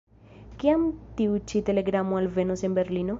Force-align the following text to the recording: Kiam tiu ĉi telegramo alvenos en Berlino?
Kiam 0.63 0.87
tiu 1.19 1.37
ĉi 1.51 1.63
telegramo 1.69 2.21
alvenos 2.23 2.65
en 2.69 2.79
Berlino? 2.79 3.09